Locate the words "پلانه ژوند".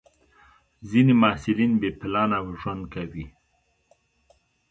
1.99-2.83